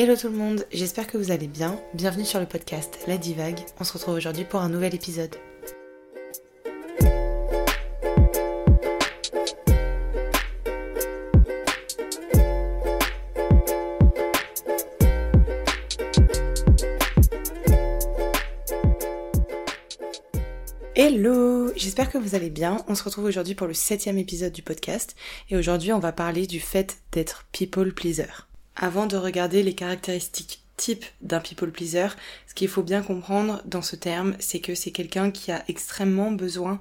Hello 0.00 0.14
tout 0.14 0.28
le 0.28 0.36
monde, 0.36 0.64
j'espère 0.70 1.08
que 1.08 1.18
vous 1.18 1.32
allez 1.32 1.48
bien. 1.48 1.76
Bienvenue 1.92 2.24
sur 2.24 2.38
le 2.38 2.46
podcast 2.46 3.00
La 3.08 3.18
Divague. 3.18 3.58
On 3.80 3.84
se 3.84 3.92
retrouve 3.92 4.14
aujourd'hui 4.14 4.44
pour 4.44 4.60
un 4.60 4.68
nouvel 4.68 4.94
épisode. 4.94 5.34
Hello, 20.94 21.74
j'espère 21.74 22.08
que 22.12 22.18
vous 22.18 22.36
allez 22.36 22.50
bien. 22.50 22.84
On 22.86 22.94
se 22.94 23.02
retrouve 23.02 23.24
aujourd'hui 23.24 23.56
pour 23.56 23.66
le 23.66 23.74
septième 23.74 24.18
épisode 24.18 24.52
du 24.52 24.62
podcast 24.62 25.16
et 25.50 25.56
aujourd'hui 25.56 25.92
on 25.92 25.98
va 25.98 26.12
parler 26.12 26.46
du 26.46 26.60
fait 26.60 26.98
d'être 27.10 27.48
people 27.50 27.92
pleaser. 27.92 28.47
Avant 28.78 29.06
de 29.06 29.16
regarder 29.16 29.62
les 29.62 29.74
caractéristiques 29.74 30.62
types 30.76 31.04
d'un 31.20 31.40
people 31.40 31.72
pleaser, 31.72 32.08
ce 32.46 32.54
qu'il 32.54 32.68
faut 32.68 32.84
bien 32.84 33.02
comprendre 33.02 33.60
dans 33.64 33.82
ce 33.82 33.96
terme, 33.96 34.36
c'est 34.38 34.60
que 34.60 34.74
c'est 34.74 34.92
quelqu'un 34.92 35.32
qui 35.32 35.50
a 35.50 35.64
extrêmement 35.68 36.30
besoin 36.30 36.78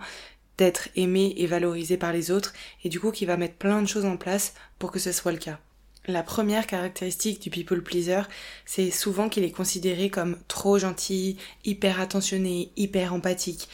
d'être 0.59 0.89
aimé 0.95 1.33
et 1.37 1.47
valorisé 1.47 1.97
par 1.97 2.13
les 2.13 2.31
autres 2.31 2.53
et 2.83 2.89
du 2.89 2.99
coup 2.99 3.11
qui 3.11 3.25
va 3.25 3.35
mettre 3.35 3.55
plein 3.55 3.81
de 3.81 3.87
choses 3.87 4.05
en 4.05 4.15
place 4.15 4.53
pour 4.79 4.91
que 4.91 4.99
ce 4.99 5.11
soit 5.11 5.31
le 5.31 5.37
cas. 5.39 5.59
La 6.05 6.23
première 6.23 6.67
caractéristique 6.67 7.41
du 7.41 7.49
people 7.49 7.83
pleaser, 7.83 8.21
c'est 8.65 8.91
souvent 8.91 9.27
qu'il 9.27 9.43
est 9.43 9.51
considéré 9.51 10.09
comme 10.09 10.37
trop 10.47 10.77
gentil, 10.77 11.37
hyper 11.65 11.99
attentionné, 11.99 12.71
hyper 12.77 13.13
empathique 13.13 13.67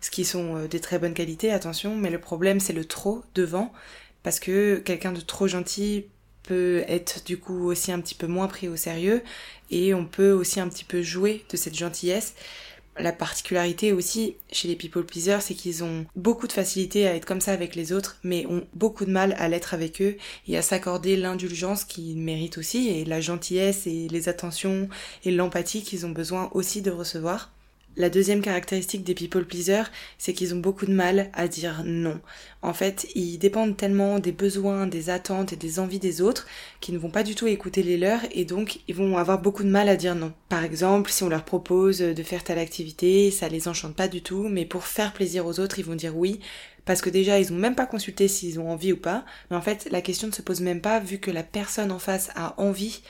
ce 0.00 0.10
qui 0.10 0.24
sont 0.24 0.56
euh, 0.56 0.68
des 0.68 0.80
très 0.80 0.98
bonnes 0.98 1.14
qualités, 1.14 1.50
attention, 1.50 1.96
mais 1.96 2.10
le 2.10 2.20
problème 2.20 2.60
c'est 2.60 2.72
le 2.72 2.84
trop 2.84 3.22
devant, 3.34 3.72
parce 4.22 4.40
que 4.40 4.76
quelqu'un 4.84 5.12
de 5.12 5.20
trop 5.20 5.48
gentil 5.48 6.06
peut 6.48 6.82
être 6.88 7.22
du 7.24 7.38
coup 7.38 7.66
aussi 7.66 7.92
un 7.92 8.00
petit 8.00 8.14
peu 8.14 8.26
moins 8.26 8.48
pris 8.48 8.68
au 8.68 8.76
sérieux, 8.76 9.22
et 9.70 9.92
on 9.92 10.06
peut 10.06 10.32
aussi 10.32 10.60
un 10.60 10.68
petit 10.68 10.84
peu 10.84 11.02
jouer 11.02 11.44
de 11.50 11.56
cette 11.58 11.76
gentillesse. 11.76 12.34
La 12.98 13.12
particularité 13.12 13.92
aussi 13.92 14.36
chez 14.50 14.66
les 14.66 14.74
people 14.74 15.04
pleasers, 15.04 15.42
c'est 15.42 15.54
qu'ils 15.54 15.84
ont 15.84 16.06
beaucoup 16.16 16.48
de 16.48 16.52
facilité 16.52 17.06
à 17.06 17.14
être 17.14 17.26
comme 17.26 17.42
ça 17.42 17.52
avec 17.52 17.76
les 17.76 17.92
autres, 17.92 18.16
mais 18.24 18.46
ont 18.46 18.66
beaucoup 18.74 19.04
de 19.04 19.10
mal 19.10 19.36
à 19.38 19.48
l'être 19.48 19.74
avec 19.74 20.00
eux 20.00 20.16
et 20.48 20.56
à 20.56 20.62
s'accorder 20.62 21.16
l'indulgence 21.16 21.84
qu'ils 21.84 22.18
méritent 22.18 22.58
aussi, 22.58 22.88
et 22.88 23.04
la 23.04 23.20
gentillesse 23.20 23.86
et 23.86 24.08
les 24.08 24.28
attentions 24.30 24.88
et 25.24 25.30
l'empathie 25.30 25.82
qu'ils 25.82 26.06
ont 26.06 26.10
besoin 26.10 26.48
aussi 26.54 26.80
de 26.80 26.90
recevoir. 26.90 27.52
La 27.98 28.10
deuxième 28.10 28.42
caractéristique 28.42 29.02
des 29.02 29.14
people 29.14 29.44
pleasers, 29.44 29.90
c'est 30.18 30.32
qu'ils 30.32 30.54
ont 30.54 30.60
beaucoup 30.60 30.86
de 30.86 30.92
mal 30.92 31.30
à 31.32 31.48
dire 31.48 31.82
non. 31.84 32.20
En 32.62 32.72
fait, 32.72 33.08
ils 33.16 33.38
dépendent 33.38 33.76
tellement 33.76 34.20
des 34.20 34.30
besoins, 34.30 34.86
des 34.86 35.10
attentes 35.10 35.52
et 35.52 35.56
des 35.56 35.80
envies 35.80 35.98
des 35.98 36.20
autres 36.20 36.46
qu'ils 36.80 36.94
ne 36.94 37.00
vont 37.00 37.10
pas 37.10 37.24
du 37.24 37.34
tout 37.34 37.48
écouter 37.48 37.82
les 37.82 37.96
leurs 37.98 38.20
et 38.30 38.44
donc 38.44 38.78
ils 38.86 38.94
vont 38.94 39.18
avoir 39.18 39.42
beaucoup 39.42 39.64
de 39.64 39.68
mal 39.68 39.88
à 39.88 39.96
dire 39.96 40.14
non. 40.14 40.32
Par 40.48 40.62
exemple, 40.62 41.10
si 41.10 41.24
on 41.24 41.28
leur 41.28 41.44
propose 41.44 41.98
de 41.98 42.22
faire 42.22 42.44
telle 42.44 42.60
activité, 42.60 43.32
ça 43.32 43.48
les 43.48 43.66
enchante 43.66 43.96
pas 43.96 44.06
du 44.06 44.22
tout, 44.22 44.48
mais 44.48 44.64
pour 44.64 44.84
faire 44.84 45.12
plaisir 45.12 45.44
aux 45.44 45.58
autres, 45.58 45.80
ils 45.80 45.84
vont 45.84 45.96
dire 45.96 46.16
oui 46.16 46.38
parce 46.84 47.00
que 47.00 47.10
déjà 47.10 47.40
ils 47.40 47.52
ont 47.52 47.56
même 47.56 47.74
pas 47.74 47.86
consulté 47.86 48.28
s'ils 48.28 48.60
ont 48.60 48.70
envie 48.70 48.92
ou 48.92 48.96
pas. 48.96 49.24
Mais 49.50 49.56
en 49.56 49.60
fait, 49.60 49.88
la 49.90 50.02
question 50.02 50.28
ne 50.28 50.32
se 50.32 50.42
pose 50.42 50.60
même 50.60 50.80
pas 50.80 51.00
vu 51.00 51.18
que 51.18 51.32
la 51.32 51.42
personne 51.42 51.90
en 51.90 51.98
face 51.98 52.30
a 52.36 52.54
envie. 52.60 53.02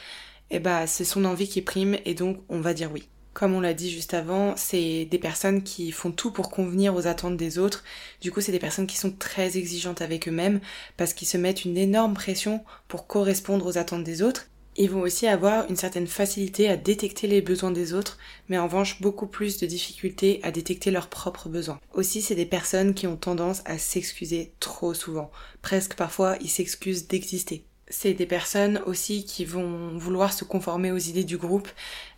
Et 0.50 0.56
eh 0.56 0.60
bah, 0.60 0.86
c'est 0.86 1.04
son 1.04 1.26
envie 1.26 1.46
qui 1.46 1.60
prime 1.60 1.98
et 2.06 2.14
donc 2.14 2.38
on 2.48 2.62
va 2.62 2.72
dire 2.72 2.90
oui 2.90 3.06
comme 3.38 3.54
on 3.54 3.60
l'a 3.60 3.72
dit 3.72 3.88
juste 3.88 4.14
avant, 4.14 4.54
c'est 4.56 5.04
des 5.04 5.18
personnes 5.20 5.62
qui 5.62 5.92
font 5.92 6.10
tout 6.10 6.32
pour 6.32 6.50
convenir 6.50 6.96
aux 6.96 7.06
attentes 7.06 7.36
des 7.36 7.60
autres. 7.60 7.84
Du 8.20 8.32
coup, 8.32 8.40
c'est 8.40 8.50
des 8.50 8.58
personnes 8.58 8.88
qui 8.88 8.96
sont 8.96 9.12
très 9.12 9.56
exigeantes 9.56 10.02
avec 10.02 10.26
eux-mêmes 10.26 10.58
parce 10.96 11.14
qu'ils 11.14 11.28
se 11.28 11.36
mettent 11.36 11.64
une 11.64 11.76
énorme 11.76 12.14
pression 12.14 12.64
pour 12.88 13.06
correspondre 13.06 13.64
aux 13.64 13.78
attentes 13.78 14.02
des 14.02 14.22
autres. 14.22 14.48
Ils 14.74 14.90
vont 14.90 15.02
aussi 15.02 15.28
avoir 15.28 15.70
une 15.70 15.76
certaine 15.76 16.08
facilité 16.08 16.68
à 16.68 16.76
détecter 16.76 17.28
les 17.28 17.40
besoins 17.40 17.70
des 17.70 17.94
autres, 17.94 18.18
mais 18.48 18.58
en 18.58 18.64
revanche 18.64 19.00
beaucoup 19.00 19.28
plus 19.28 19.58
de 19.58 19.66
difficultés 19.66 20.40
à 20.42 20.50
détecter 20.50 20.90
leurs 20.90 21.08
propres 21.08 21.48
besoins. 21.48 21.78
Aussi, 21.94 22.22
c'est 22.22 22.34
des 22.34 22.44
personnes 22.44 22.92
qui 22.92 23.06
ont 23.06 23.16
tendance 23.16 23.62
à 23.66 23.78
s'excuser 23.78 24.50
trop 24.58 24.94
souvent. 24.94 25.30
Presque 25.62 25.94
parfois, 25.94 26.36
ils 26.40 26.50
s'excusent 26.50 27.06
d'exister 27.06 27.64
c'est 27.90 28.14
des 28.14 28.26
personnes 28.26 28.80
aussi 28.86 29.24
qui 29.24 29.44
vont 29.44 29.96
vouloir 29.96 30.32
se 30.32 30.44
conformer 30.44 30.92
aux 30.92 30.98
idées 30.98 31.24
du 31.24 31.38
groupe 31.38 31.68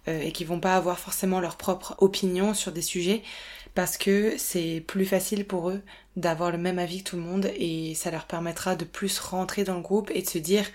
euh, 0.08 0.20
et 0.20 0.32
qui 0.32 0.44
vont 0.44 0.60
pas 0.60 0.76
avoir 0.76 0.98
forcément 0.98 1.40
leur 1.40 1.56
propre 1.56 1.94
opinion 1.98 2.54
sur 2.54 2.72
des 2.72 2.82
sujets 2.82 3.22
parce 3.74 3.96
que 3.96 4.34
c'est 4.36 4.82
plus 4.86 5.04
facile 5.04 5.46
pour 5.46 5.70
eux 5.70 5.82
d'avoir 6.16 6.50
le 6.50 6.58
même 6.58 6.78
avis 6.78 7.02
que 7.02 7.10
tout 7.10 7.16
le 7.16 7.22
monde 7.22 7.50
et 7.56 7.94
ça 7.94 8.10
leur 8.10 8.26
permettra 8.26 8.76
de 8.76 8.84
plus 8.84 9.18
rentrer 9.18 9.64
dans 9.64 9.76
le 9.76 9.82
groupe 9.82 10.10
et 10.14 10.22
de 10.22 10.28
se 10.28 10.38
dire 10.38 10.66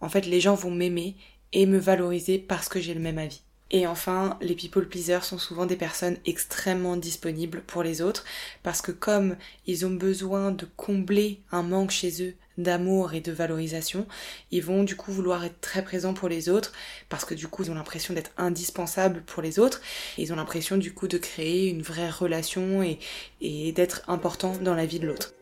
en 0.00 0.08
fait 0.08 0.26
les 0.26 0.40
gens 0.40 0.54
vont 0.54 0.70
m'aimer 0.70 1.16
et 1.52 1.66
me 1.66 1.78
valoriser 1.78 2.38
parce 2.38 2.68
que 2.68 2.80
j'ai 2.80 2.94
le 2.94 3.00
même 3.00 3.18
avis. 3.18 3.42
Et 3.70 3.86
enfin, 3.86 4.38
les 4.40 4.54
people 4.54 4.88
pleasers 4.88 5.24
sont 5.24 5.38
souvent 5.38 5.66
des 5.66 5.76
personnes 5.76 6.18
extrêmement 6.26 6.96
disponibles 6.96 7.62
pour 7.62 7.82
les 7.82 8.02
autres 8.02 8.24
parce 8.62 8.82
que 8.82 8.92
comme 8.92 9.36
ils 9.66 9.86
ont 9.86 9.90
besoin 9.90 10.50
de 10.50 10.66
combler 10.76 11.40
un 11.50 11.62
manque 11.62 11.90
chez 11.90 12.22
eux 12.22 12.34
d'amour 12.58 13.14
et 13.14 13.20
de 13.20 13.32
valorisation, 13.32 14.06
ils 14.50 14.62
vont 14.62 14.84
du 14.84 14.96
coup 14.96 15.12
vouloir 15.12 15.44
être 15.44 15.60
très 15.60 15.82
présents 15.82 16.14
pour 16.14 16.28
les 16.28 16.48
autres 16.48 16.72
parce 17.08 17.24
que 17.24 17.34
du 17.34 17.48
coup 17.48 17.62
ils 17.62 17.70
ont 17.70 17.74
l'impression 17.74 18.14
d'être 18.14 18.30
indispensables 18.36 19.22
pour 19.22 19.42
les 19.42 19.58
autres, 19.58 19.80
ils 20.18 20.32
ont 20.32 20.36
l'impression 20.36 20.76
du 20.76 20.92
coup 20.92 21.08
de 21.08 21.18
créer 21.18 21.68
une 21.68 21.82
vraie 21.82 22.10
relation 22.10 22.82
et, 22.82 22.98
et 23.40 23.72
d'être 23.72 24.02
important 24.08 24.52
dans 24.56 24.74
la 24.74 24.86
vie 24.86 25.00
de 25.00 25.06
l'autre. 25.06 25.34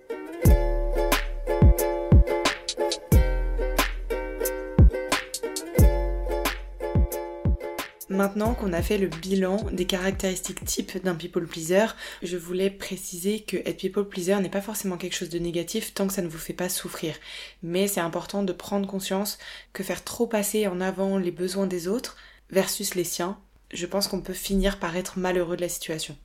Maintenant 8.12 8.52
qu'on 8.52 8.74
a 8.74 8.82
fait 8.82 8.98
le 8.98 9.08
bilan 9.08 9.56
des 9.72 9.86
caractéristiques 9.86 10.64
types 10.66 11.02
d'un 11.02 11.14
people 11.14 11.46
pleaser, 11.46 11.86
je 12.22 12.36
voulais 12.36 12.68
préciser 12.68 13.40
que 13.40 13.56
être 13.56 13.78
people 13.78 14.06
pleaser 14.06 14.38
n'est 14.40 14.50
pas 14.50 14.60
forcément 14.60 14.98
quelque 14.98 15.16
chose 15.16 15.30
de 15.30 15.38
négatif 15.38 15.94
tant 15.94 16.06
que 16.06 16.12
ça 16.12 16.20
ne 16.20 16.28
vous 16.28 16.38
fait 16.38 16.52
pas 16.52 16.68
souffrir. 16.68 17.14
Mais 17.62 17.88
c'est 17.88 18.00
important 18.00 18.42
de 18.42 18.52
prendre 18.52 18.86
conscience 18.86 19.38
que 19.72 19.82
faire 19.82 20.04
trop 20.04 20.26
passer 20.26 20.66
en 20.66 20.82
avant 20.82 21.16
les 21.16 21.30
besoins 21.30 21.66
des 21.66 21.88
autres 21.88 22.16
versus 22.50 22.94
les 22.94 23.04
siens, 23.04 23.38
je 23.72 23.86
pense 23.86 24.08
qu'on 24.08 24.20
peut 24.20 24.34
finir 24.34 24.78
par 24.78 24.94
être 24.96 25.18
malheureux 25.18 25.56
de 25.56 25.62
la 25.62 25.70
situation. 25.70 26.16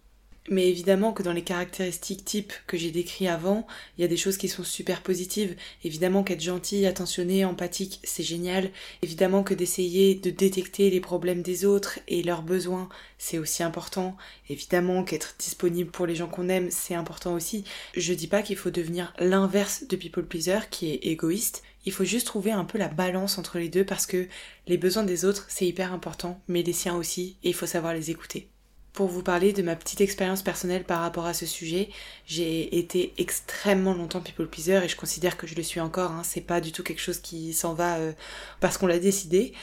Mais 0.50 0.70
évidemment 0.70 1.12
que 1.12 1.24
dans 1.24 1.34
les 1.34 1.44
caractéristiques 1.44 2.24
types 2.24 2.54
que 2.68 2.78
j'ai 2.78 2.92
décrits 2.92 3.28
avant, 3.28 3.68
il 3.98 4.02
y 4.02 4.06
a 4.06 4.08
des 4.08 4.16
choses 4.16 4.38
qui 4.38 4.48
sont 4.48 4.64
super 4.64 5.04
positives. 5.04 5.58
Évidemment 5.84 6.24
qu'être 6.24 6.42
gentil, 6.42 6.86
attentionné, 6.86 7.44
empathique, 7.44 8.00
c'est 8.04 8.24
génial. 8.24 8.72
Évidemment 9.02 9.44
que 9.44 9.54
d'essayer 9.54 10.16
de 10.16 10.30
détecter 10.30 10.90
les 10.90 11.02
problèmes 11.02 11.42
des 11.42 11.66
autres 11.66 12.00
et 12.08 12.24
leurs 12.24 12.44
besoins, 12.44 12.88
c'est 13.18 13.40
aussi 13.40 13.62
important. 13.62 14.16
Évidemment 14.48 15.04
qu'être 15.04 15.36
disponible 15.38 15.92
pour 15.92 16.06
les 16.08 16.16
gens 16.16 16.30
qu'on 16.30 16.48
aime, 16.48 16.72
c'est 16.72 16.96
important 16.96 17.34
aussi. 17.34 17.66
Je 17.98 18.14
dis 18.14 18.28
pas 18.28 18.42
qu'il 18.42 18.56
faut 18.56 18.72
devenir 18.72 19.14
l'inverse 19.20 19.84
de 19.90 19.98
people 19.98 20.26
pleaser 20.26 20.70
qui 20.72 20.92
est 20.92 21.08
égoïste. 21.08 21.62
Il 21.86 21.92
faut 21.92 22.06
juste 22.06 22.28
trouver 22.28 22.52
un 22.52 22.64
peu 22.64 22.78
la 22.78 22.88
balance 22.88 23.38
entre 23.38 23.60
les 23.60 23.70
deux 23.70 23.86
parce 23.86 24.06
que 24.06 24.28
les 24.66 24.78
besoins 24.78 25.04
des 25.04 25.26
autres, 25.26 25.46
c'est 25.50 25.68
hyper 25.68 25.92
important, 25.92 26.40
mais 26.48 26.64
les 26.64 26.74
siens 26.74 26.96
aussi, 26.96 27.38
et 27.44 27.50
il 27.50 27.54
faut 27.54 27.66
savoir 27.66 27.94
les 27.94 28.12
écouter 28.12 28.50
pour 28.98 29.06
vous 29.06 29.22
parler 29.22 29.54
de 29.54 29.62
ma 29.62 29.76
petite 29.76 30.02
expérience 30.02 30.42
personnelle 30.42 30.84
par 30.84 31.02
rapport 31.02 31.28
à 31.28 31.36
ce 31.36 31.46
sujet. 31.46 31.90
J'ai 32.26 32.80
été 32.80 33.14
extrêmement 33.20 33.94
longtemps 33.94 34.22
people 34.22 34.48
pleaser 34.48 34.84
et 34.84 34.88
je 34.88 34.96
considère 34.96 35.38
que 35.38 35.46
je 35.46 35.54
le 35.54 35.62
suis 35.62 35.80
encore. 35.80 36.10
Hein. 36.14 36.24
C'est 36.24 36.42
pas 36.42 36.62
du 36.62 36.72
tout 36.72 36.82
quelque 36.82 37.00
chose 37.00 37.20
qui 37.20 37.54
s'en 37.54 37.76
va 37.76 37.98
euh, 37.98 38.14
parce 38.60 38.80
qu'on 38.80 38.88
l'a 38.88 38.98
décidé. 38.98 39.54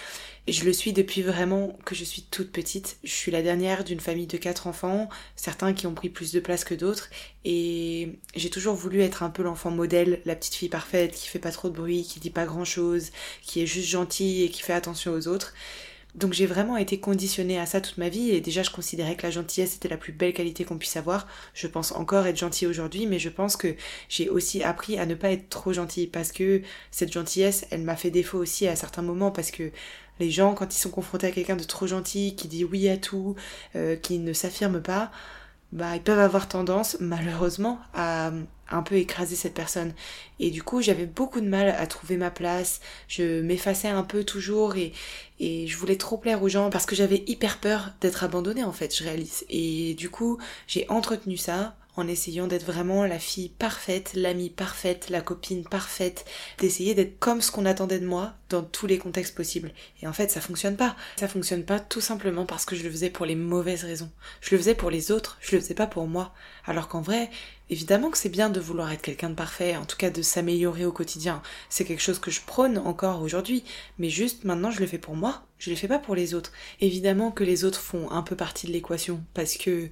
Je 0.47 0.62
le 0.62 0.72
suis 0.72 0.93
depuis 0.93 1.22
vraiment 1.22 1.77
que 1.84 1.97
je 1.97 2.05
suis 2.05 2.22
toute 2.22 2.53
petite. 2.53 2.99
Je 3.03 3.11
suis 3.11 3.33
la 3.33 3.43
dernière 3.43 3.83
d'une 3.83 3.99
famille 3.99 4.28
de 4.28 4.37
quatre 4.37 4.69
enfants, 4.69 5.09
certains 5.34 5.72
qui 5.72 5.89
ont 5.89 5.95
pris 5.95 6.11
plus 6.11 6.31
de 6.31 6.39
place 6.39 6.62
que 6.62 6.75
d'autres, 6.77 7.11
et 7.45 8.21
j'ai 8.37 8.51
toujours 8.51 8.77
voulu 8.77 9.01
être 9.01 9.25
un 9.25 9.31
peu 9.31 9.43
l'enfant 9.43 9.72
modèle, 9.72 10.21
la 10.27 10.37
petite 10.37 10.55
fille 10.55 10.69
parfaite 10.69 11.12
qui 11.12 11.27
fait 11.27 11.41
pas 11.41 11.51
trop 11.51 11.71
de 11.71 11.75
bruit, 11.75 12.05
qui 12.05 12.21
dit 12.21 12.31
pas 12.31 12.45
grand 12.45 12.65
chose, 12.65 13.11
qui 13.43 13.62
est 13.62 13.66
juste 13.66 13.89
gentille 13.89 14.45
et 14.45 14.49
qui 14.49 14.62
fait 14.62 14.75
attention 14.75 15.12
aux 15.12 15.27
autres. 15.27 15.55
Donc 16.14 16.32
j'ai 16.32 16.47
vraiment 16.47 16.76
été 16.76 17.00
conditionnée 17.00 17.59
à 17.59 17.66
ça 17.66 17.80
toute 17.80 17.98
ma 17.98 18.09
vie 18.09 18.30
et 18.30 18.41
déjà 18.41 18.62
je 18.62 18.71
considérais 18.71 19.16
que 19.16 19.24
la 19.24 19.33
gentillesse 19.33 19.74
était 19.77 19.89
la 19.89 19.97
plus 19.97 20.12
belle 20.12 20.33
qualité 20.33 20.65
qu'on 20.65 20.78
puisse 20.78 20.97
avoir. 20.97 21.27
Je 21.54 21.66
pense 21.66 21.91
encore 21.91 22.27
être 22.27 22.36
gentille 22.36 22.68
aujourd'hui 22.68 23.06
mais 23.06 23.18
je 23.18 23.28
pense 23.28 23.56
que 23.56 23.74
j'ai 24.09 24.28
aussi 24.28 24.62
appris 24.62 24.97
à 24.98 25.06
ne 25.06 25.15
pas 25.15 25.30
être 25.30 25.48
trop 25.48 25.72
gentille 25.72 26.06
parce 26.06 26.30
que 26.30 26.62
cette 26.92 27.12
gentillesse 27.12 27.66
elle 27.71 27.83
m'a 27.83 27.97
fait 27.97 28.10
défaut 28.10 28.39
aussi 28.39 28.68
à 28.68 28.77
certains 28.77 29.03
moments 29.03 29.33
parce 29.33 29.50
que 29.50 29.72
les 30.21 30.30
gens 30.30 30.54
quand 30.54 30.72
ils 30.72 30.78
sont 30.78 30.91
confrontés 30.91 31.27
à 31.27 31.33
quelqu'un 31.33 31.56
de 31.56 31.65
trop 31.65 31.89
gentil 31.89 32.36
qui 32.36 32.47
dit 32.47 32.65
oui 32.65 32.89
à 32.89 32.97
tout, 32.97 33.34
euh, 33.74 33.97
qui 33.97 34.21
ne 34.21 34.33
s'affirme 34.33 34.80
pas, 34.80 35.10
bah 35.74 35.97
ils 35.97 36.03
peuvent 36.03 36.18
avoir 36.18 36.48
tendance 36.48 36.97
malheureusement 37.00 37.78
à 37.94 38.30
un 38.71 38.82
peu 38.82 38.94
écraser 38.97 39.36
cette 39.36 39.54
personne. 39.54 39.92
Et 40.41 40.50
du 40.50 40.62
coup, 40.62 40.80
j'avais 40.80 41.04
beaucoup 41.06 41.41
de 41.41 41.48
mal 41.48 41.68
à 41.68 41.86
trouver 41.86 42.16
ma 42.16 42.30
place. 42.30 42.80
Je 43.09 43.42
m'effaçais 43.42 43.88
un 43.88 44.03
peu 44.03 44.24
toujours 44.24 44.76
et, 44.76 44.92
et 45.38 45.66
je 45.66 45.76
voulais 45.76 45.97
trop 45.97 46.16
plaire 46.16 46.42
aux 46.42 46.48
gens 46.48 46.71
parce 46.71 46.86
que 46.86 46.94
j'avais 46.97 47.24
hyper 47.26 47.59
peur 47.59 47.91
d'être 48.00 48.24
abandonnée 48.24 48.65
en 48.65 48.72
fait, 48.72 48.97
je 48.97 49.04
réalise. 49.04 49.44
Et 49.50 49.94
du 49.94 50.09
coup, 50.09 50.38
j'ai 50.66 50.86
entretenu 50.88 51.36
ça 51.36 51.77
en 51.96 52.08
essayant 52.08 52.46
d'être 52.46 52.64
vraiment 52.64 53.04
la 53.06 53.18
fille 53.18 53.48
parfaite, 53.48 54.12
l'amie 54.14 54.50
parfaite, 54.50 55.10
la 55.10 55.20
copine 55.20 55.64
parfaite, 55.64 56.24
d'essayer 56.58 56.94
d'être 56.94 57.18
comme 57.18 57.41
ce 57.41 57.50
qu'on 57.50 57.66
attendait 57.66 58.00
de 58.00 58.06
moi 58.06 58.34
dans 58.50 58.62
tous 58.62 58.86
les 58.86 58.98
contextes 58.98 59.34
possibles. 59.34 59.72
Et 60.02 60.08
en 60.08 60.12
fait, 60.12 60.30
ça 60.30 60.41
fonctionne 60.41 60.76
pas. 60.76 60.96
Ça 61.16 61.28
fonctionne 61.28 61.64
pas 61.64 61.80
tout 61.80 62.00
simplement 62.00 62.46
parce 62.46 62.64
que 62.64 62.76
je 62.76 62.82
le 62.82 62.91
faisais 62.91 63.10
pour 63.10 63.26
les 63.26 63.36
mauvaises 63.36 63.84
raisons. 63.84 64.10
Je 64.41 64.50
le 64.50 64.58
faisais 64.58 64.74
pour 64.74 64.91
les 64.91 65.12
autres, 65.12 65.38
je 65.41 65.54
le 65.54 65.62
faisais 65.62 65.74
pas 65.74 65.86
pour 65.86 66.06
moi. 66.06 66.34
Alors 66.66 66.88
qu'en 66.88 67.00
vrai, 67.00 67.30
évidemment 67.70 68.10
que 68.10 68.18
c'est 68.18 68.28
bien 68.28 68.50
de 68.50 68.60
vouloir 68.60 68.91
être 68.92 69.02
quelqu'un 69.02 69.30
de 69.30 69.34
parfait, 69.34 69.76
en 69.76 69.84
tout 69.84 69.96
cas 69.96 70.10
de 70.10 70.22
s'améliorer 70.22 70.84
au 70.84 70.92
quotidien. 70.92 71.42
C'est 71.68 71.84
quelque 71.84 72.02
chose 72.02 72.18
que 72.18 72.30
je 72.30 72.41
prône 72.41 72.78
encore 72.78 73.22
aujourd'hui, 73.22 73.64
mais 73.98 74.08
juste 74.08 74.44
maintenant 74.44 74.70
je 74.70 74.80
le 74.80 74.86
fais 74.86 74.98
pour 74.98 75.14
moi, 75.14 75.44
je 75.58 75.70
le 75.70 75.76
fais 75.76 75.88
pas 75.88 75.98
pour 75.98 76.14
les 76.14 76.34
autres. 76.34 76.52
Évidemment 76.80 77.30
que 77.30 77.44
les 77.44 77.64
autres 77.64 77.80
font 77.80 78.10
un 78.10 78.22
peu 78.22 78.36
partie 78.36 78.66
de 78.66 78.72
l'équation 78.72 79.22
parce 79.34 79.56
que 79.56 79.88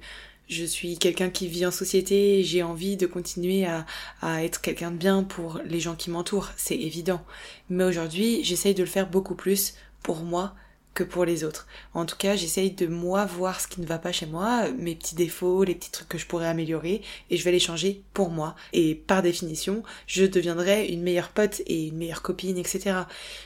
je 0.49 0.65
suis 0.65 0.97
quelqu'un 0.97 1.29
qui 1.29 1.47
vit 1.47 1.65
en 1.65 1.71
société 1.71 2.39
et 2.39 2.43
j'ai 2.43 2.63
envie 2.63 2.97
de 2.97 3.05
continuer 3.05 3.65
à, 3.65 3.85
à 4.21 4.43
être 4.43 4.61
quelqu'un 4.61 4.91
de 4.91 4.97
bien 4.97 5.23
pour 5.23 5.59
les 5.65 5.79
gens 5.79 5.95
qui 5.95 6.09
m'entourent, 6.09 6.49
c'est 6.57 6.77
évident. 6.77 7.23
Mais 7.69 7.83
aujourd'hui, 7.83 8.43
j'essaye 8.43 8.75
de 8.75 8.83
le 8.83 8.89
faire 8.89 9.09
beaucoup 9.09 9.35
plus 9.35 9.75
pour 10.01 10.21
moi 10.23 10.55
que 10.93 11.03
pour 11.03 11.25
les 11.25 11.43
autres. 11.43 11.67
En 11.93 12.05
tout 12.05 12.15
cas, 12.15 12.35
j'essaye 12.35 12.71
de 12.71 12.87
moi 12.87 13.25
voir 13.25 13.59
ce 13.59 13.67
qui 13.67 13.81
ne 13.81 13.85
va 13.85 13.97
pas 13.97 14.11
chez 14.11 14.25
moi, 14.25 14.69
mes 14.71 14.95
petits 14.95 15.15
défauts, 15.15 15.63
les 15.63 15.75
petits 15.75 15.91
trucs 15.91 16.09
que 16.09 16.17
je 16.17 16.27
pourrais 16.27 16.47
améliorer, 16.47 17.01
et 17.29 17.37
je 17.37 17.43
vais 17.43 17.51
les 17.51 17.59
changer 17.59 18.03
pour 18.13 18.29
moi. 18.29 18.55
Et 18.73 18.95
par 18.95 19.21
définition, 19.21 19.83
je 20.07 20.25
deviendrai 20.25 20.87
une 20.87 21.01
meilleure 21.01 21.29
pote 21.29 21.61
et 21.65 21.87
une 21.87 21.97
meilleure 21.97 22.21
copine, 22.21 22.57
etc. 22.57 23.01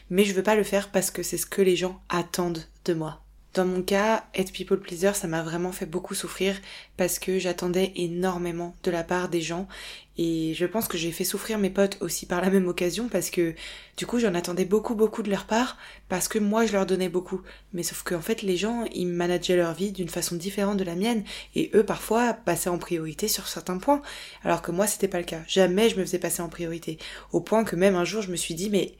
Mais 0.10 0.26
je 0.26 0.34
veux 0.34 0.44
pas 0.44 0.56
le 0.56 0.64
faire 0.64 0.92
parce 0.92 1.12
que 1.12 1.24
c'est 1.24 1.38
ce 1.38 1.46
que 1.46 1.62
les 1.62 1.76
gens 1.76 2.02
attendent 2.10 2.66
de 2.86 2.94
moi. 2.94 3.24
Dans 3.58 3.66
mon 3.66 3.82
cas, 3.82 4.24
être 4.36 4.52
people 4.52 4.80
pleaser, 4.80 5.14
ça 5.16 5.28
m'a 5.28 5.42
vraiment 5.42 5.72
fait 5.72 5.88
beaucoup 5.88 6.14
souffrir 6.14 6.62
parce 6.96 7.18
que 7.18 7.40
j'attendais 7.40 7.92
énormément 7.96 8.76
de 8.84 8.92
la 8.92 9.04
part 9.04 9.30
des 9.30 9.42
gens 9.42 9.68
et 10.20 10.54
je 10.54 10.68
pense 10.68 10.88
que 10.88 10.96
j'ai 10.96 11.12
fait 11.12 11.24
souffrir 11.24 11.58
mes 11.58 11.72
potes 11.72 11.98
aussi 12.00 12.28
par 12.28 12.40
la 12.40 12.52
même 12.52 12.68
occasion 12.68 13.10
parce 13.10 13.32
que 13.32 13.56
du 13.98 14.06
coup 14.06 14.20
j'en 14.20 14.36
attendais 14.36 14.66
beaucoup 14.66 14.94
beaucoup 14.94 15.24
de 15.24 15.32
leur 15.32 15.46
part 15.46 15.76
parce 16.08 16.28
que 16.28 16.38
moi 16.38 16.68
je 16.68 16.74
leur 16.74 16.86
donnais 16.86 17.10
beaucoup. 17.10 17.42
Mais 17.74 17.82
sauf 17.82 18.04
qu'en 18.04 18.22
fait 18.22 18.44
les 18.44 18.58
gens 18.58 18.86
ils 18.94 19.08
manageaient 19.08 19.56
leur 19.56 19.74
vie 19.74 19.92
d'une 19.92 20.08
façon 20.08 20.36
différente 20.36 20.78
de 20.78 20.84
la 20.84 20.94
mienne 20.94 21.24
et 21.56 21.72
eux 21.74 21.84
parfois 21.84 22.34
passaient 22.34 22.70
en 22.70 22.78
priorité 22.78 23.28
sur 23.28 23.48
certains 23.48 23.80
points 23.80 24.04
alors 24.44 24.62
que 24.62 24.70
moi 24.70 24.86
c'était 24.86 25.08
pas 25.08 25.18
le 25.18 25.26
cas. 25.26 25.42
Jamais 25.48 25.90
je 25.90 25.96
me 25.96 26.06
faisais 26.06 26.20
passer 26.20 26.44
en 26.44 26.50
priorité. 26.50 27.00
Au 27.32 27.42
point 27.42 27.64
que 27.64 27.76
même 27.76 27.96
un 27.96 28.06
jour 28.06 28.22
je 28.22 28.30
me 28.30 28.36
suis 28.36 28.54
dit 28.54 28.70
mais 28.70 28.94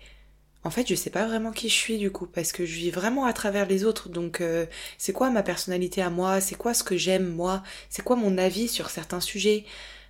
en 0.64 0.70
fait, 0.70 0.88
je 0.88 0.96
sais 0.96 1.10
pas 1.10 1.28
vraiment 1.28 1.52
qui 1.52 1.70
je 1.70 1.74
suis 1.74 1.98
du 1.98 2.12
coup, 2.12 2.28
parce 2.28 2.52
que 2.52 2.66
je 2.66 2.76
vis 2.76 2.92
vraiment 2.92 3.26
à 3.26 3.34
travers 3.34 3.68
les 3.68 3.86
autres. 3.86 4.10
Donc, 4.10 4.42
euh, 4.42 4.66
c'est 4.98 5.14
quoi 5.14 5.30
ma 5.30 5.44
personnalité 5.44 6.02
à 6.02 6.10
moi? 6.10 6.42
C'est 6.42 6.56
quoi 6.56 6.74
ce 6.74 6.84
que 6.84 6.98
j'aime 6.98 7.30
moi? 7.30 7.64
C'est 7.90 8.04
quoi 8.04 8.16
mon 8.16 8.38
avis 8.38 8.68
sur 8.68 8.90
certains 8.90 9.22
sujets? 9.22 9.66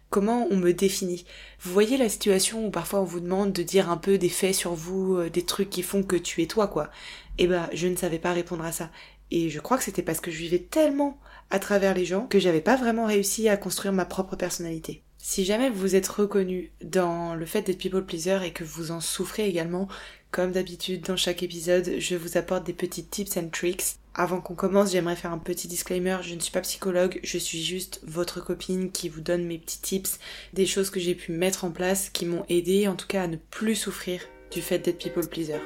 Comment 0.09 0.47
on 0.49 0.55
me 0.55 0.73
définit? 0.73 1.25
Vous 1.59 1.73
voyez 1.73 1.97
la 1.97 2.09
situation 2.09 2.65
où 2.65 2.71
parfois 2.71 3.01
on 3.01 3.05
vous 3.05 3.19
demande 3.19 3.51
de 3.51 3.61
dire 3.63 3.89
un 3.89 3.97
peu 3.97 4.17
des 4.17 4.29
faits 4.29 4.55
sur 4.55 4.73
vous, 4.73 5.17
euh, 5.17 5.29
des 5.29 5.43
trucs 5.43 5.69
qui 5.69 5.83
font 5.83 6.03
que 6.03 6.15
tu 6.15 6.41
es 6.41 6.47
toi, 6.47 6.67
quoi. 6.67 6.89
Eh 7.37 7.47
ben, 7.47 7.69
je 7.73 7.87
ne 7.87 7.95
savais 7.95 8.19
pas 8.19 8.33
répondre 8.33 8.63
à 8.63 8.71
ça. 8.71 8.89
Et 9.31 9.49
je 9.49 9.59
crois 9.59 9.77
que 9.77 9.83
c'était 9.83 10.01
parce 10.03 10.21
que 10.21 10.31
je 10.31 10.37
vivais 10.37 10.59
tellement 10.59 11.19
à 11.49 11.59
travers 11.59 11.93
les 11.93 12.05
gens 12.05 12.27
que 12.27 12.39
j'avais 12.39 12.61
pas 12.61 12.77
vraiment 12.77 13.05
réussi 13.05 13.49
à 13.49 13.57
construire 13.57 13.93
ma 13.93 14.05
propre 14.05 14.35
personnalité. 14.35 15.03
Si 15.17 15.45
jamais 15.45 15.69
vous 15.69 15.95
êtes 15.95 16.07
reconnu 16.07 16.71
dans 16.83 17.35
le 17.35 17.45
fait 17.45 17.61
d'être 17.63 17.79
people 17.79 18.05
pleaser 18.05 18.39
et 18.45 18.51
que 18.51 18.63
vous 18.63 18.91
en 18.91 19.01
souffrez 19.01 19.47
également, 19.47 19.87
comme 20.31 20.51
d'habitude, 20.51 21.01
dans 21.01 21.17
chaque 21.17 21.43
épisode, 21.43 21.95
je 21.99 22.15
vous 22.15 22.37
apporte 22.37 22.65
des 22.65 22.73
petits 22.73 23.05
tips 23.05 23.37
and 23.37 23.49
tricks. 23.49 23.95
Avant 24.13 24.41
qu'on 24.41 24.55
commence, 24.55 24.91
j'aimerais 24.91 25.15
faire 25.15 25.31
un 25.31 25.37
petit 25.37 25.67
disclaimer. 25.67 26.17
Je 26.21 26.35
ne 26.35 26.39
suis 26.39 26.51
pas 26.51 26.61
psychologue, 26.61 27.19
je 27.23 27.37
suis 27.37 27.63
juste 27.63 28.01
votre 28.05 28.41
copine 28.41 28.91
qui 28.91 29.09
vous 29.09 29.21
donne 29.21 29.45
mes 29.45 29.57
petits 29.57 29.81
tips, 29.81 30.19
des 30.53 30.65
choses 30.65 30.89
que 30.89 30.99
j'ai 30.99 31.15
pu 31.15 31.31
mettre 31.31 31.65
en 31.65 31.71
place 31.71 32.09
qui 32.09 32.25
m'ont 32.25 32.45
aidé 32.49 32.87
en 32.87 32.95
tout 32.95 33.07
cas 33.07 33.23
à 33.23 33.27
ne 33.27 33.37
plus 33.37 33.75
souffrir 33.75 34.21
du 34.51 34.61
fait 34.61 34.79
d'être 34.79 34.97
people 34.97 35.27
pleaser. 35.27 35.59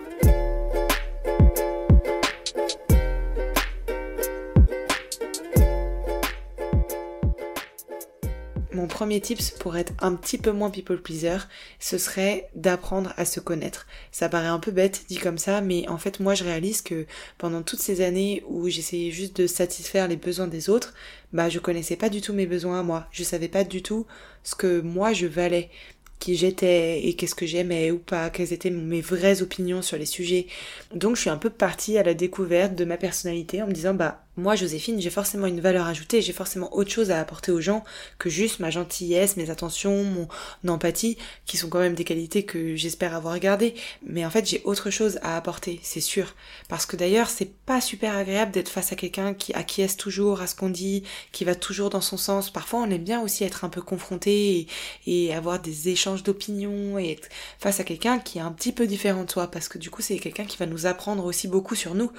Mon 8.82 8.88
premier 8.88 9.22
tips 9.22 9.52
pour 9.52 9.78
être 9.78 9.94
un 10.00 10.16
petit 10.16 10.40
peu 10.40 10.52
moins 10.52 10.72
people 10.72 11.00
pleaser, 11.00 11.38
ce 11.80 12.00
serait 12.00 12.50
d'apprendre 12.56 13.14
à 13.16 13.26
se 13.26 13.40
connaître. 13.40 13.86
Ça 14.12 14.28
paraît 14.28 14.48
un 14.48 14.58
peu 14.58 14.72
bête 14.72 15.04
dit 15.08 15.20
comme 15.20 15.38
ça, 15.38 15.62
mais 15.62 15.88
en 15.88 16.00
fait 16.00 16.20
moi 16.20 16.34
je 16.34 16.44
réalise 16.44 16.82
que 16.82 17.06
pendant 17.38 17.62
toutes 17.62 17.80
ces 17.80 18.02
années 18.02 18.44
où 18.48 18.70
j'essayais 18.70 19.12
juste 19.12 19.38
de 19.38 19.46
satisfaire 19.46 20.08
les 20.08 20.16
besoins 20.16 20.48
des 20.48 20.68
autres, 20.68 20.96
bah 21.32 21.48
je 21.48 21.60
connaissais 21.60 21.96
pas 21.96 22.10
du 22.10 22.22
tout 22.22 22.34
mes 22.34 22.48
besoins 22.48 22.80
à 22.80 22.84
moi. 22.84 23.06
Je 23.12 23.24
savais 23.24 23.50
pas 23.50 23.64
du 23.64 23.84
tout 23.84 24.08
ce 24.42 24.56
que 24.56 24.82
moi 24.82 25.14
je 25.14 25.28
valais 25.28 25.70
qui 26.18 26.36
j'étais 26.36 27.06
et 27.06 27.16
qu'est-ce 27.16 27.36
que 27.36 27.46
j'aimais 27.46 27.92
ou 27.92 28.00
pas, 28.00 28.32
quelles 28.32 28.52
étaient 28.52 28.72
mes 28.72 29.02
vraies 29.02 29.44
opinions 29.44 29.84
sur 29.84 29.98
les 29.98 30.08
sujets. 30.08 30.48
Donc 30.92 31.18
je 31.18 31.22
suis 31.22 31.30
un 31.30 31.38
peu 31.38 31.52
partie 31.52 32.00
à 32.00 32.04
la 32.04 32.16
découverte 32.16 32.74
de 32.74 32.86
ma 32.86 32.98
personnalité 32.98 33.62
en 33.62 33.68
me 33.68 33.74
disant 33.74 33.94
bah 33.94 34.24
moi 34.38 34.56
Joséphine 34.56 35.02
j'ai 35.02 35.10
forcément 35.10 35.48
une 35.48 35.60
valeur 35.60 35.88
ajoutée, 35.88 36.22
j'ai 36.22 36.34
forcément 36.34 36.74
autre 36.76 36.90
chose 36.90 37.12
à 37.12 37.20
apporter 37.20 37.52
aux 37.52 37.62
gens 37.62 37.84
que 38.18 38.30
juste 38.30 38.60
ma 38.60 38.70
gentillesse, 38.70 39.38
mes 39.38 39.50
attentions, 39.50 40.04
mon 40.04 40.28
empathie, 40.68 41.18
qui 41.46 41.58
sont 41.58 41.70
quand 41.70 41.80
même 41.80 41.96
des 41.96 42.04
qualités 42.04 42.44
que 42.44 42.76
j'espère 42.76 43.16
avoir 43.16 43.38
gardées. 43.40 43.76
Mais 44.06 44.26
en 44.26 44.30
fait 44.30 44.48
j'ai 44.48 44.62
autre 44.64 44.90
chose 44.90 45.20
à 45.22 45.36
apporter, 45.36 45.80
c'est 45.84 46.02
sûr. 46.02 46.36
Parce 46.70 46.86
que 46.86 46.96
d'ailleurs 46.96 47.30
c'est 47.30 47.54
pas 47.66 47.82
super 47.82 48.16
agréable 48.16 48.52
d'être 48.52 48.70
face 48.70 48.92
à 48.92 48.96
quelqu'un 48.96 49.34
qui 49.34 49.54
acquiesce 49.54 49.98
toujours 49.98 50.42
à 50.42 50.48
ce 50.48 50.56
qu'on 50.56 50.70
dit, 50.70 51.04
qui 51.32 51.44
va 51.44 51.56
toujours 51.56 51.90
dans 51.90 52.02
son 52.02 52.18
sens. 52.18 52.50
Parfois 52.50 52.82
on 52.82 52.90
aime 52.90 53.04
bien 53.04 53.22
aussi 53.22 53.44
être 53.44 53.66
un 53.66 53.70
peu 53.70 53.82
confronté 53.82 54.68
et, 55.08 55.34
avoir 55.34 55.60
des 55.60 55.90
échanges 55.90 56.24
d'opinion 56.24 57.00
et 57.00 57.12
être 57.12 57.30
face 57.58 57.80
à 57.80 57.84
quelqu'un 57.84 58.20
qui 58.20 58.38
est 58.38 58.42
un 58.42 58.52
petit 58.52 58.74
peu 58.74 58.86
différent 58.86 59.22
de 59.22 59.28
toi 59.28 59.48
parce 59.48 59.70
que 59.70 59.78
du 59.78 59.90
coup 59.90 60.02
c'est 60.02 60.20
quelqu'un 60.20 60.46
qui 60.46 60.58
va 60.58 60.66
nous 60.66 60.86
apprendre 60.86 61.26
aussi 61.26 61.48
beaucoup 61.48 61.76
sur 61.76 61.96
nous. 61.96 62.12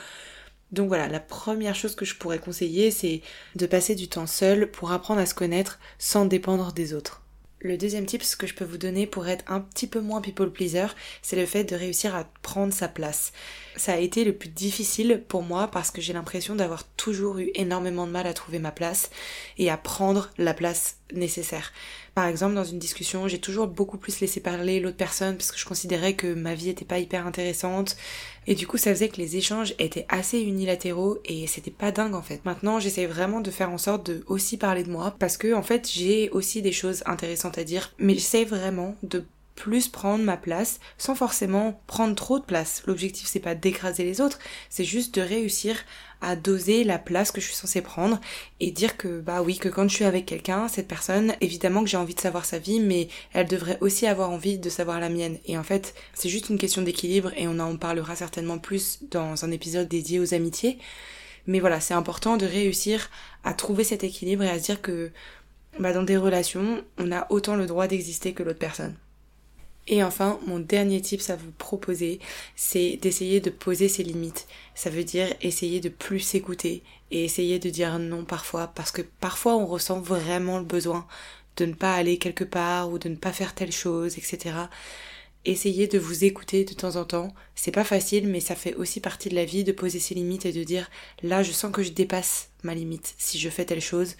Donc 0.72 0.88
voilà, 0.88 1.06
la 1.06 1.20
première 1.20 1.74
chose 1.74 1.94
que 1.94 2.04
je 2.04 2.16
pourrais 2.16 2.38
conseiller 2.38 2.90
c'est 2.90 3.20
de 3.54 3.66
passer 3.66 3.94
du 3.94 4.08
temps 4.08 4.26
seul 4.26 4.70
pour 4.70 4.92
apprendre 4.92 5.20
à 5.20 5.26
se 5.26 5.34
connaître 5.34 5.78
sans 5.98 6.24
dépendre 6.24 6.72
des 6.72 6.94
autres. 6.94 7.22
Le 7.64 7.78
deuxième 7.78 8.06
tip 8.06 8.24
que 8.36 8.48
je 8.48 8.54
peux 8.54 8.64
vous 8.64 8.78
donner 8.78 9.06
pour 9.06 9.28
être 9.28 9.44
un 9.46 9.60
petit 9.60 9.86
peu 9.86 10.00
moins 10.00 10.20
people 10.20 10.50
pleaser, 10.50 10.86
c'est 11.22 11.36
le 11.36 11.46
fait 11.46 11.62
de 11.62 11.76
réussir 11.76 12.16
à 12.16 12.24
prendre 12.42 12.72
sa 12.72 12.88
place. 12.88 13.32
Ça 13.76 13.94
a 13.94 13.98
été 13.98 14.24
le 14.24 14.34
plus 14.34 14.50
difficile 14.50 15.22
pour 15.28 15.42
moi 15.42 15.68
parce 15.68 15.90
que 15.90 16.02
j'ai 16.02 16.12
l'impression 16.12 16.54
d'avoir 16.54 16.84
toujours 16.84 17.38
eu 17.38 17.50
énormément 17.54 18.06
de 18.06 18.12
mal 18.12 18.26
à 18.26 18.34
trouver 18.34 18.58
ma 18.58 18.70
place 18.70 19.10
et 19.56 19.70
à 19.70 19.78
prendre 19.78 20.30
la 20.36 20.52
place 20.52 20.98
nécessaire. 21.12 21.72
Par 22.14 22.26
exemple, 22.26 22.54
dans 22.54 22.64
une 22.64 22.78
discussion, 22.78 23.28
j'ai 23.28 23.38
toujours 23.38 23.66
beaucoup 23.66 23.96
plus 23.96 24.20
laissé 24.20 24.40
parler 24.40 24.80
l'autre 24.80 24.98
personne 24.98 25.36
parce 25.36 25.50
que 25.50 25.58
je 25.58 25.64
considérais 25.64 26.14
que 26.14 26.34
ma 26.34 26.54
vie 26.54 26.68
était 26.68 26.84
pas 26.84 26.98
hyper 26.98 27.26
intéressante. 27.26 27.96
Et 28.46 28.54
du 28.54 28.66
coup, 28.66 28.76
ça 28.76 28.90
faisait 28.90 29.08
que 29.08 29.16
les 29.16 29.36
échanges 29.36 29.74
étaient 29.78 30.06
assez 30.10 30.40
unilatéraux 30.40 31.18
et 31.24 31.46
c'était 31.46 31.70
pas 31.70 31.92
dingue 31.92 32.14
en 32.14 32.22
fait. 32.22 32.44
Maintenant, 32.44 32.78
j'essaie 32.78 33.06
vraiment 33.06 33.40
de 33.40 33.50
faire 33.50 33.70
en 33.70 33.78
sorte 33.78 34.10
de 34.10 34.22
aussi 34.26 34.58
parler 34.58 34.84
de 34.84 34.90
moi 34.90 35.14
parce 35.18 35.38
que 35.38 35.54
en 35.54 35.62
fait, 35.62 35.88
j'ai 35.90 36.28
aussi 36.30 36.60
des 36.60 36.72
choses 36.72 37.02
intéressantes 37.06 37.56
à 37.56 37.64
dire, 37.64 37.94
mais 37.98 38.14
j'essaie 38.14 38.44
vraiment 38.44 38.96
de 39.02 39.24
plus 39.62 39.86
prendre 39.86 40.24
ma 40.24 40.36
place 40.36 40.80
sans 40.98 41.14
forcément 41.14 41.80
prendre 41.86 42.16
trop 42.16 42.40
de 42.40 42.44
place. 42.44 42.82
L'objectif 42.88 43.28
c'est 43.28 43.38
pas 43.38 43.54
d'écraser 43.54 44.02
les 44.02 44.20
autres, 44.20 44.40
c'est 44.68 44.82
juste 44.82 45.14
de 45.14 45.20
réussir 45.20 45.76
à 46.20 46.34
doser 46.34 46.82
la 46.82 46.98
place 46.98 47.30
que 47.30 47.40
je 47.40 47.46
suis 47.46 47.54
censée 47.54 47.80
prendre 47.80 48.20
et 48.58 48.72
dire 48.72 48.96
que 48.96 49.20
bah 49.20 49.40
oui 49.40 49.58
que 49.58 49.68
quand 49.68 49.88
je 49.88 49.94
suis 49.94 50.04
avec 50.04 50.26
quelqu'un, 50.26 50.66
cette 50.66 50.88
personne, 50.88 51.34
évidemment 51.40 51.84
que 51.84 51.88
j'ai 51.88 51.96
envie 51.96 52.16
de 52.16 52.20
savoir 52.20 52.44
sa 52.44 52.58
vie, 52.58 52.80
mais 52.80 53.06
elle 53.34 53.46
devrait 53.46 53.78
aussi 53.80 54.08
avoir 54.08 54.30
envie 54.30 54.58
de 54.58 54.68
savoir 54.68 54.98
la 54.98 55.08
mienne. 55.08 55.38
Et 55.46 55.56
en 55.56 55.62
fait, 55.62 55.94
c'est 56.12 56.28
juste 56.28 56.48
une 56.48 56.58
question 56.58 56.82
d'équilibre 56.82 57.30
et 57.36 57.46
on 57.46 57.60
en 57.60 57.76
parlera 57.76 58.16
certainement 58.16 58.58
plus 58.58 58.98
dans 59.12 59.44
un 59.44 59.52
épisode 59.52 59.86
dédié 59.86 60.18
aux 60.18 60.34
amitiés. 60.34 60.76
Mais 61.46 61.60
voilà, 61.60 61.78
c'est 61.78 61.94
important 61.94 62.36
de 62.36 62.46
réussir 62.46 63.10
à 63.44 63.54
trouver 63.54 63.84
cet 63.84 64.02
équilibre 64.02 64.42
et 64.42 64.50
à 64.50 64.58
se 64.58 64.64
dire 64.64 64.82
que 64.82 65.12
bah, 65.78 65.92
dans 65.92 66.02
des 66.02 66.16
relations, 66.16 66.82
on 66.98 67.12
a 67.12 67.28
autant 67.30 67.54
le 67.54 67.66
droit 67.66 67.86
d'exister 67.86 68.32
que 68.32 68.42
l'autre 68.42 68.58
personne. 68.58 68.96
Et 69.88 70.04
enfin, 70.04 70.38
mon 70.46 70.60
dernier 70.60 71.00
tip 71.00 71.20
à 71.28 71.36
vous 71.36 71.50
proposer, 71.50 72.20
c'est 72.54 72.96
d'essayer 73.02 73.40
de 73.40 73.50
poser 73.50 73.88
ses 73.88 74.04
limites. 74.04 74.46
Ça 74.74 74.90
veut 74.90 75.04
dire 75.04 75.34
essayer 75.40 75.80
de 75.80 75.88
plus 75.88 76.20
s'écouter 76.20 76.82
et 77.10 77.24
essayer 77.24 77.58
de 77.58 77.68
dire 77.68 77.98
non 77.98 78.24
parfois 78.24 78.68
parce 78.68 78.92
que 78.92 79.02
parfois 79.02 79.56
on 79.56 79.66
ressent 79.66 80.00
vraiment 80.00 80.58
le 80.58 80.64
besoin 80.64 81.06
de 81.56 81.66
ne 81.66 81.74
pas 81.74 81.94
aller 81.94 82.18
quelque 82.18 82.44
part 82.44 82.90
ou 82.90 82.98
de 82.98 83.08
ne 83.08 83.16
pas 83.16 83.32
faire 83.32 83.54
telle 83.54 83.72
chose, 83.72 84.18
etc. 84.18 84.54
Essayez 85.44 85.88
de 85.88 85.98
vous 85.98 86.24
écouter 86.24 86.64
de 86.64 86.74
temps 86.74 86.94
en 86.96 87.04
temps. 87.04 87.34
C'est 87.56 87.72
pas 87.72 87.84
facile, 87.84 88.28
mais 88.28 88.40
ça 88.40 88.54
fait 88.54 88.74
aussi 88.74 89.00
partie 89.00 89.28
de 89.28 89.34
la 89.34 89.44
vie 89.44 89.64
de 89.64 89.72
poser 89.72 89.98
ses 89.98 90.14
limites 90.14 90.46
et 90.46 90.52
de 90.52 90.62
dire 90.62 90.88
là 91.22 91.42
je 91.42 91.50
sens 91.50 91.72
que 91.72 91.82
je 91.82 91.90
dépasse 91.90 92.50
ma 92.62 92.74
limite 92.74 93.14
si 93.18 93.38
je 93.38 93.50
fais 93.50 93.64
telle 93.64 93.80
chose. 93.80 94.14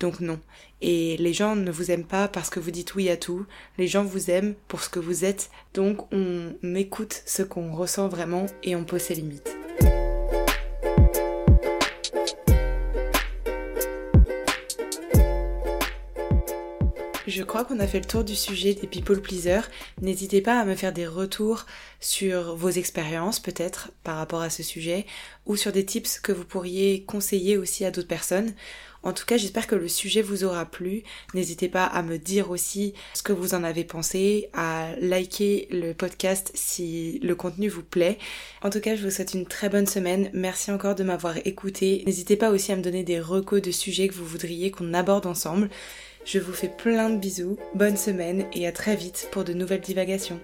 Donc 0.00 0.20
non. 0.20 0.38
Et 0.82 1.16
les 1.16 1.32
gens 1.32 1.56
ne 1.56 1.70
vous 1.70 1.90
aiment 1.90 2.04
pas 2.04 2.28
parce 2.28 2.50
que 2.50 2.60
vous 2.60 2.70
dites 2.70 2.94
oui 2.94 3.08
à 3.08 3.16
tout. 3.16 3.46
Les 3.78 3.88
gens 3.88 4.04
vous 4.04 4.30
aiment 4.30 4.54
pour 4.68 4.82
ce 4.82 4.88
que 4.88 5.00
vous 5.00 5.24
êtes. 5.24 5.50
Donc 5.74 6.12
on 6.12 6.52
écoute 6.74 7.22
ce 7.26 7.42
qu'on 7.42 7.74
ressent 7.74 8.08
vraiment 8.08 8.46
et 8.62 8.76
on 8.76 8.84
pose 8.84 9.02
ses 9.02 9.14
limites. 9.14 9.56
je 17.36 17.42
crois 17.42 17.64
qu'on 17.64 17.80
a 17.80 17.86
fait 17.86 17.98
le 17.98 18.06
tour 18.06 18.24
du 18.24 18.34
sujet 18.34 18.72
des 18.72 18.86
people 18.86 19.20
pleasers. 19.20 19.68
N'hésitez 20.00 20.40
pas 20.40 20.58
à 20.58 20.64
me 20.64 20.74
faire 20.74 20.92
des 20.92 21.06
retours 21.06 21.66
sur 22.00 22.56
vos 22.56 22.70
expériences 22.70 23.40
peut-être 23.40 23.90
par 24.04 24.16
rapport 24.16 24.40
à 24.40 24.48
ce 24.48 24.62
sujet 24.62 25.04
ou 25.44 25.56
sur 25.56 25.70
des 25.70 25.84
tips 25.84 26.18
que 26.20 26.32
vous 26.32 26.44
pourriez 26.44 27.04
conseiller 27.04 27.58
aussi 27.58 27.84
à 27.84 27.90
d'autres 27.90 28.08
personnes. 28.08 28.54
En 29.06 29.12
tout 29.12 29.24
cas, 29.24 29.36
j'espère 29.36 29.68
que 29.68 29.76
le 29.76 29.86
sujet 29.86 30.20
vous 30.20 30.42
aura 30.42 30.66
plu. 30.66 31.04
N'hésitez 31.32 31.68
pas 31.68 31.84
à 31.84 32.02
me 32.02 32.18
dire 32.18 32.50
aussi 32.50 32.92
ce 33.14 33.22
que 33.22 33.32
vous 33.32 33.54
en 33.54 33.62
avez 33.62 33.84
pensé, 33.84 34.48
à 34.52 34.88
liker 35.00 35.68
le 35.70 35.92
podcast 35.92 36.50
si 36.54 37.20
le 37.22 37.36
contenu 37.36 37.68
vous 37.68 37.84
plaît. 37.84 38.18
En 38.62 38.70
tout 38.70 38.80
cas, 38.80 38.96
je 38.96 39.04
vous 39.04 39.12
souhaite 39.12 39.34
une 39.34 39.46
très 39.46 39.68
bonne 39.68 39.86
semaine. 39.86 40.28
Merci 40.32 40.72
encore 40.72 40.96
de 40.96 41.04
m'avoir 41.04 41.36
écouté. 41.46 42.02
N'hésitez 42.04 42.34
pas 42.34 42.50
aussi 42.50 42.72
à 42.72 42.76
me 42.76 42.82
donner 42.82 43.04
des 43.04 43.20
recos 43.20 43.62
de 43.62 43.70
sujets 43.70 44.08
que 44.08 44.14
vous 44.14 44.26
voudriez 44.26 44.72
qu'on 44.72 44.92
aborde 44.92 45.26
ensemble. 45.26 45.70
Je 46.24 46.40
vous 46.40 46.52
fais 46.52 46.68
plein 46.68 47.08
de 47.08 47.16
bisous, 47.16 47.58
bonne 47.76 47.96
semaine 47.96 48.46
et 48.54 48.66
à 48.66 48.72
très 48.72 48.96
vite 48.96 49.28
pour 49.30 49.44
de 49.44 49.52
nouvelles 49.52 49.82
divagations. 49.82 50.40